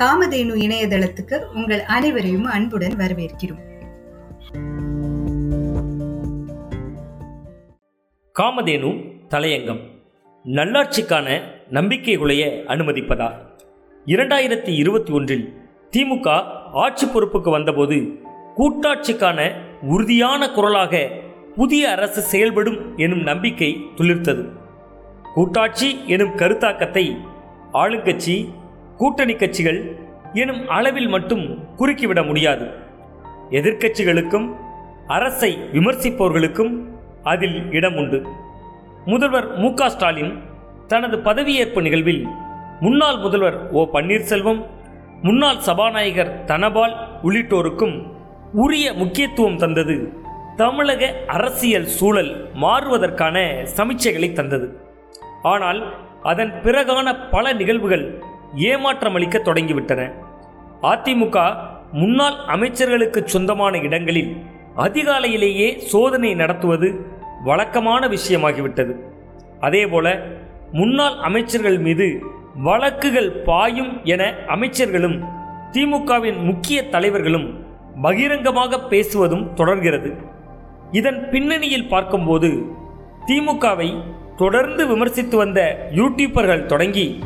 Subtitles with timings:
[0.00, 3.60] காமதேனு இணையதளத்துக்கு உங்கள் அனைவரையும் அன்புடன் வரவேற்கிறோம்.
[8.40, 9.80] காமதேனு தலையங்கம்.
[10.44, 13.32] நல்லாட்சிக்கான நம்பிக்கைகுலைய அனுமதிப்பதா?
[14.06, 15.52] இரண்டாயிரத்தி இருபத்தி ஒன்றில்
[15.96, 16.42] திமுக
[16.72, 17.96] ஆட்சி பொறுப்புக்கு வந்தபோது
[18.56, 19.52] கூட்டாட்சிக்கான
[19.82, 21.08] உறுதியான குரலாக
[21.54, 24.48] புதிய அரசு செயல்படும் எனும் நம்பிக்கை துளிர்த்தது.
[25.34, 27.16] கூட்டாட்சி எனும் கருத்தாக்கத்தை
[27.72, 28.48] ஆளுங்கட்சி
[28.96, 29.80] கூட்டணி கட்சிகள்
[30.32, 31.44] எனும் அளவில் மட்டும்
[31.76, 32.66] குறுக்கிவிட முடியாது.
[33.50, 34.46] எதிர்க்கட்சிகளுக்கும்
[35.06, 36.72] அரசை விமர்சிப்பவர்களுக்கும்
[37.22, 38.18] அதில் இடம் உண்டு.
[39.04, 40.32] முதல்வர் மு க ஸ்டாலின்
[40.86, 42.22] தனது பதவியேற்பு நிகழ்வில்
[42.80, 44.60] முன்னாள் முதல்வர் ஓ பன்னீர்செல்வம்
[45.22, 47.94] முன்னாள் சபாநாயகர் தனபால் உள்ளிட்டோருக்கும்
[48.52, 49.96] உரிய முக்கியத்துவம் தந்தது.
[50.56, 53.36] தமிழக அரசியல் சூழல் மாறுவதற்கான
[53.76, 54.68] சமீட்சைகளை தந்தது.
[55.42, 55.80] ஆனால்
[56.22, 58.04] அதன் பிறகான பல நிகழ்வுகள்
[58.56, 60.12] ஏமாற்றமளிக்க தொடங்கிவிட்டன.
[60.82, 61.56] அதிமுக
[61.92, 64.36] முன்னாள் அமைச்சர்களுக்கு சொந்தமான இடங்களில்
[64.76, 67.06] அதிகாலையிலேயே சோதனை நடத்துவது
[67.44, 68.94] வழக்கமான விஷயமாகிவிட்டது.
[69.60, 70.22] அதேபோல
[70.72, 72.22] முன்னாள் அமைச்சர்கள் மீது
[72.62, 75.24] வழக்குகள் பாயும் என அமைச்சர்களும்
[75.72, 77.64] திமுகவின் முக்கிய தலைவர்களும்
[78.02, 80.14] பகிரங்கமாக பேசுவதும் தொடர்கிறது.
[80.90, 82.62] இதன் பின்னணியில் பார்க்கும்போது
[83.26, 84.02] திமுகவை
[84.36, 87.24] தொடர்ந்து விமர்சித்து வந்த யூடியூபர்கள் தொடங்கி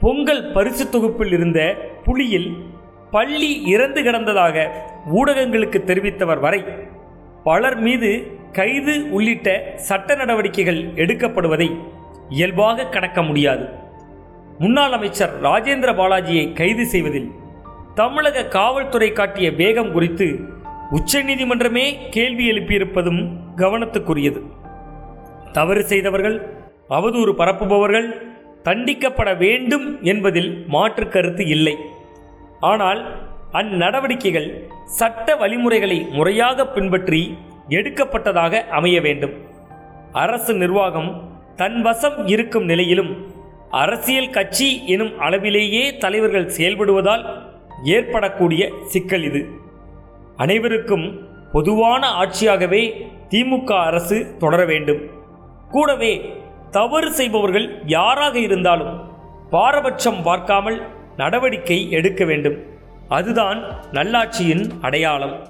[0.00, 2.56] பொங்கல் பரிசு தொகுப்பில் இருந்த புலியில்
[3.10, 4.66] பள்ளி இறந்து கிடந்ததாக
[5.14, 6.64] ஊடகங்களுக்கு தெரிவித்தவர் வரை
[7.44, 11.80] பலர் மீது கைது உள்ளிட்ட சட்ட நடவடிக்கைகள் எடுக்கப்படுவதை
[12.28, 13.68] இயல்பாக கடக்க முடியாது.
[14.58, 17.30] முன்னாள் அமைச்சர் ராஜேந்திர பாலாஜியை கைது செய்வதில்
[17.94, 20.40] தமிழக காவல்துறை காட்டிய வேகம் குறித்து
[20.90, 23.22] உச்சநீதிமன்றமே கேள்வி எழுப்பியிருப்பதும்
[23.56, 24.42] கவனத்துக்குரியது.
[25.52, 28.29] தவறு செய்தவர்கள் அவதூறு பரப்புபவர்கள்
[28.66, 31.74] தண்டிக்கப்பட வேண்டும் என்பதில் மாற்று கருத்து இல்லை.
[32.70, 33.00] ஆனால்
[33.60, 34.48] அந்நடவடிக்கைகள்
[34.98, 37.22] சட்ட வழிமுறைகளை முறையாக பின்பற்றி
[37.76, 39.34] எடுக்கப்பட்டதாக அமைய வேண்டும்.
[40.22, 41.10] அரசு நிர்வாகம்
[41.60, 43.12] தன் வசம் இருக்கும் நிலையிலும்
[43.82, 47.24] அரசியல் கட்சி எனும் அளவிலேயே தலைவர்கள் செயல்படுவதால்
[47.96, 48.62] ஏற்படக்கூடிய
[48.92, 49.42] சிக்கல் இது.
[50.36, 51.06] அனைவருக்கும்
[51.52, 52.82] பொதுவான ஆட்சியாகவே
[53.32, 55.02] திமுக அரசு தொடர வேண்டும்.
[55.70, 56.12] கூடவே
[56.70, 59.00] தவறு செய்பவர்கள் யாராக இருந்தாலும்
[59.50, 60.86] பாரபட்சம் பார்க்காமல்
[61.16, 62.58] நடவடிக்கை எடுக்க வேண்டும்.
[63.08, 63.60] அதுதான்
[63.92, 65.46] நல்லாட்சியின் அடையாளம்.